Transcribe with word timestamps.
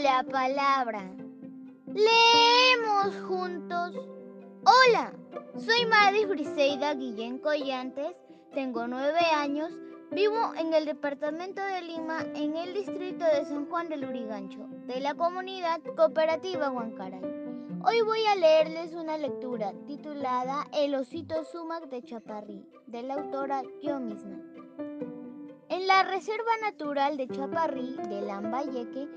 la 0.00 0.24
palabra. 0.24 1.02
Leemos 1.86 3.14
juntos. 3.28 3.92
Hola, 4.64 5.12
soy 5.56 5.86
Madis 5.86 6.28
Briseida 6.28 6.94
Guillén 6.94 7.38
Collantes, 7.38 8.16
tengo 8.54 8.88
nueve 8.88 9.20
años, 9.36 9.70
vivo 10.10 10.52
en 10.58 10.74
el 10.74 10.86
departamento 10.86 11.62
de 11.62 11.82
Lima, 11.82 12.22
en 12.34 12.56
el 12.56 12.74
distrito 12.74 13.24
de 13.24 13.44
San 13.44 13.68
Juan 13.68 13.88
del 13.88 14.04
Urigancho, 14.04 14.66
de 14.86 15.00
la 15.00 15.14
comunidad 15.14 15.80
cooperativa 15.96 16.70
Huancaray. 16.70 17.22
Hoy 17.86 18.00
voy 18.00 18.24
a 18.26 18.34
leerles 18.34 18.94
una 18.94 19.16
lectura 19.16 19.74
titulada 19.86 20.66
El 20.72 20.94
osito 20.94 21.44
sumac 21.44 21.88
de 21.88 22.02
Chaparrí, 22.02 22.66
de 22.86 23.02
la 23.02 23.14
autora 23.14 23.62
yo 23.82 24.00
misma. 24.00 24.40
En 25.68 25.86
la 25.86 26.02
Reserva 26.02 26.56
Natural 26.62 27.16
de 27.16 27.28
Chaparrí, 27.28 27.96
de 28.08 28.22
Lambayeque, 28.22 29.08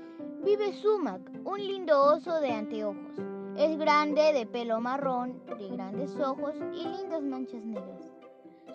vive 0.44 0.72
Sumac, 0.72 1.20
un 1.44 1.58
lindo 1.58 2.00
oso 2.02 2.40
de 2.40 2.52
anteojos. 2.52 3.14
Es 3.56 3.76
grande, 3.78 4.32
de 4.32 4.46
pelo 4.46 4.80
marrón, 4.80 5.42
de 5.58 5.68
grandes 5.68 6.14
ojos 6.20 6.54
y 6.72 6.84
lindas 6.84 7.22
manchas 7.22 7.64
negras. 7.64 8.08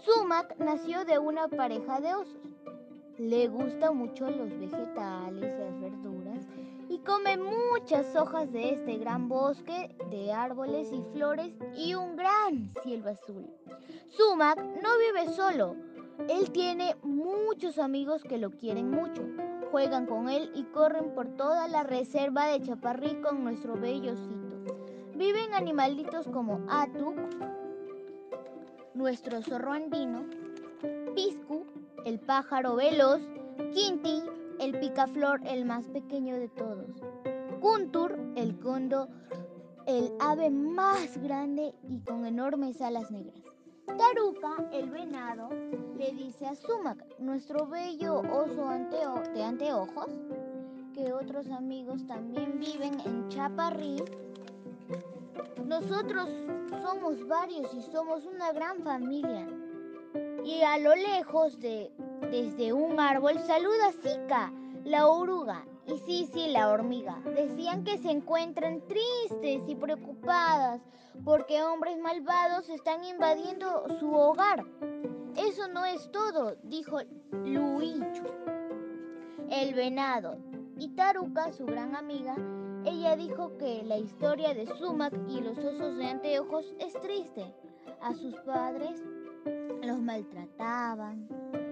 Sumac 0.01 0.57
nació 0.59 1.05
de 1.05 1.19
una 1.19 1.47
pareja 1.47 2.01
de 2.01 2.13
osos. 2.15 2.41
Le 3.17 3.47
gustan 3.47 3.97
mucho 3.97 4.29
los 4.29 4.49
vegetales, 4.59 5.57
las 5.59 5.79
verduras 5.79 6.45
y 6.89 6.99
come 6.99 7.37
muchas 7.37 8.15
hojas 8.15 8.51
de 8.51 8.71
este 8.73 8.97
gran 8.97 9.29
bosque 9.29 9.95
de 10.09 10.33
árboles 10.33 10.91
y 10.91 11.01
flores 11.13 11.53
y 11.75 11.93
un 11.93 12.15
gran 12.15 12.69
cielo 12.83 13.09
azul. 13.09 13.47
Sumac 14.09 14.59
no 14.59 14.89
vive 14.97 15.33
solo, 15.33 15.75
él 16.27 16.51
tiene 16.51 16.95
muchos 17.03 17.79
amigos 17.79 18.23
que 18.23 18.37
lo 18.37 18.51
quieren 18.51 18.91
mucho. 18.91 19.23
Juegan 19.73 20.05
con 20.05 20.29
él 20.29 20.51
y 20.53 20.65
corren 20.65 21.15
por 21.15 21.29
toda 21.29 21.67
la 21.67 21.81
reserva 21.81 22.45
de 22.45 22.61
Chaparrí 22.61 23.15
con 23.23 23.43
nuestro 23.43 23.73
bellocito. 23.73 24.75
Viven 25.15 25.51
animalitos 25.55 26.27
como 26.27 26.61
Atuk, 26.69 27.15
nuestro 28.93 29.41
zorro 29.41 29.73
andino, 29.73 30.25
Piscu, 31.15 31.65
el 32.05 32.19
pájaro 32.19 32.75
veloz, 32.75 33.19
Quinti, 33.73 34.21
el 34.59 34.79
picaflor, 34.79 35.41
el 35.47 35.65
más 35.65 35.87
pequeño 35.87 36.35
de 36.35 36.49
todos, 36.49 37.01
Kuntur, 37.59 38.15
el 38.35 38.59
condo, 38.59 39.07
el 39.87 40.13
ave 40.19 40.51
más 40.51 41.17
grande 41.17 41.73
y 41.89 41.99
con 42.01 42.27
enormes 42.27 42.79
alas 42.79 43.09
negras. 43.09 43.41
Taruca, 43.85 44.69
el 44.71 44.91
venado, 44.91 45.49
le 45.97 46.11
dice 46.13 46.45
a 46.45 46.55
Sumac, 46.55 47.03
nuestro 47.19 47.67
bello 47.67 48.19
oso 48.19 48.69
anteojos, 49.43 50.09
que 50.93 51.13
otros 51.13 51.49
amigos 51.51 52.05
también 52.07 52.59
viven 52.59 52.99
en 53.05 53.29
Chaparrí. 53.29 54.03
Nosotros 55.65 56.29
somos 56.81 57.27
varios 57.27 57.73
y 57.73 57.81
somos 57.81 58.25
una 58.25 58.51
gran 58.51 58.81
familia. 58.83 59.47
Y 60.43 60.61
a 60.61 60.77
lo 60.77 60.93
lejos 60.95 61.59
de 61.59 61.91
desde 62.29 62.73
un 62.73 62.99
árbol 62.99 63.39
saluda 63.39 63.91
Zika, 64.01 64.51
la 64.83 65.07
oruga, 65.07 65.65
y 65.85 66.25
sí, 66.25 66.47
la 66.47 66.69
hormiga. 66.69 67.21
Decían 67.35 67.83
que 67.83 67.97
se 67.97 68.11
encuentran 68.11 68.81
tristes 68.87 69.61
y 69.67 69.75
preocupadas 69.75 70.81
porque 71.23 71.61
hombres 71.63 71.97
malvados 71.99 72.69
están 72.69 73.03
invadiendo 73.03 73.85
su 73.99 74.13
hogar. 74.13 74.65
Eso 75.35 75.67
no 75.67 75.85
es 75.85 76.11
todo, 76.11 76.55
dijo 76.63 76.99
Luichu, 77.31 78.23
el 79.49 79.73
venado. 79.73 80.37
Y 80.77 80.89
Taruka, 80.89 81.51
su 81.51 81.65
gran 81.65 81.95
amiga, 81.95 82.35
ella 82.85 83.15
dijo 83.15 83.57
que 83.57 83.83
la 83.83 83.97
historia 83.97 84.53
de 84.53 84.67
Sumac 84.77 85.13
y 85.27 85.41
los 85.41 85.57
osos 85.57 85.97
de 85.97 86.05
anteojos 86.05 86.73
es 86.79 86.93
triste. 87.01 87.53
A 88.01 88.13
sus 88.13 88.35
padres 88.41 89.01
los 89.81 90.01
maltrataban, 90.01 91.27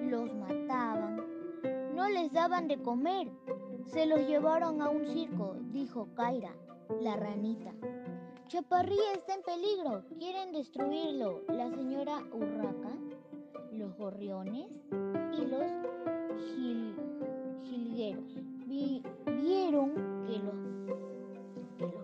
los 0.10 0.34
mataban, 0.34 1.26
no 1.96 2.08
les 2.10 2.32
daban 2.32 2.68
de 2.68 2.82
comer 2.82 3.28
se 3.92 4.06
los 4.06 4.20
llevaron 4.22 4.82
a 4.82 4.90
un 4.90 5.06
circo, 5.06 5.56
dijo 5.72 6.08
Kaira, 6.16 6.56
la 7.02 7.16
ranita. 7.16 7.74
Chaparrí 8.48 8.98
está 9.14 9.36
en 9.36 9.42
peligro, 9.44 10.04
quieren 10.18 10.52
destruirlo. 10.54 11.42
La 11.50 11.70
señora 11.70 12.20
Urraca, 12.32 12.98
los 13.72 13.96
gorriones 13.98 14.68
y 15.34 15.46
los 15.46 15.72
jilgueros 17.64 18.26
vieron 18.68 19.94
que 20.26 20.40
los, 20.40 20.56
que 21.78 21.86
los 21.86 21.96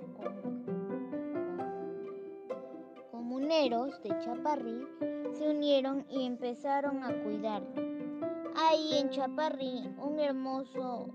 comuneros 3.11 4.01
de 4.03 4.09
Chaparrí 4.19 4.87
se 5.33 5.49
unieron 5.49 6.05
y 6.09 6.25
empezaron 6.25 7.03
a 7.03 7.13
cuidarlo. 7.23 7.87
Ahí 8.55 8.97
en 8.97 9.09
Chaparrí, 9.09 9.89
un 10.01 10.19
hermoso 10.19 11.07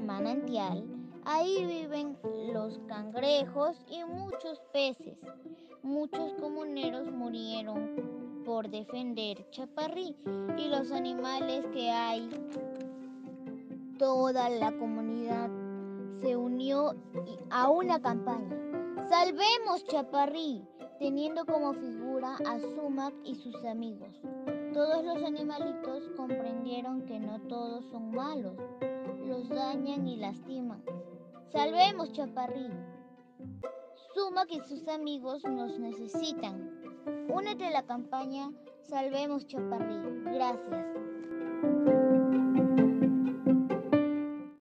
manantial, 0.00 0.93
ahí 1.24 1.64
viven 1.64 2.16
los 2.52 2.78
cangrejos 2.86 3.76
y 3.88 4.04
muchos 4.04 4.60
peces. 4.72 5.18
Muchos 5.82 6.32
comuneros 6.34 7.10
murieron 7.10 8.42
por 8.44 8.68
defender 8.68 9.48
Chaparrí 9.50 10.14
y 10.56 10.68
los 10.68 10.90
animales 10.92 11.64
que 11.72 11.90
hay. 11.90 12.28
Toda 13.98 14.48
la 14.50 14.72
comunidad 14.72 15.50
se 16.20 16.36
unió 16.36 16.94
a 17.50 17.70
una 17.70 18.00
campaña. 18.00 18.56
Salvemos 19.08 19.84
Chaparrí, 19.88 20.64
teniendo 20.98 21.44
como 21.44 21.74
figura 21.74 22.36
a 22.46 22.58
Sumac 22.58 23.14
y 23.24 23.34
sus 23.34 23.64
amigos. 23.64 24.08
Todos 24.72 25.04
los 25.04 25.22
animalitos 25.22 26.10
comprendieron 26.16 27.02
que 27.02 27.20
no 27.20 27.38
todos 27.42 27.84
son 27.92 28.10
malos, 28.10 28.56
los 29.26 29.48
dañan 29.48 30.06
y 30.06 30.16
lastiman. 30.16 30.82
Salvemos 31.52 32.12
Chaparrí. 32.12 32.70
Sumac 34.14 34.50
y 34.50 34.60
sus 34.60 34.86
amigos 34.88 35.44
nos 35.44 35.78
necesitan. 35.78 36.70
Únete 37.28 37.66
a 37.66 37.70
la 37.70 37.82
campaña 37.84 38.50
Salvemos 38.82 39.46
Chaparrí. 39.46 39.98
Gracias. 40.24 41.13